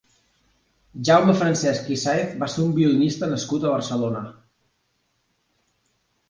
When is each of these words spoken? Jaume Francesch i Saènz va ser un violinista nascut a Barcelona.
Jaume 1.09 1.35
Francesch 1.41 1.91
i 1.95 1.97
Saènz 2.03 2.33
va 2.39 2.47
ser 2.53 2.63
un 2.63 2.71
violinista 2.79 3.29
nascut 3.35 3.69
a 3.71 3.75
Barcelona. 3.75 4.23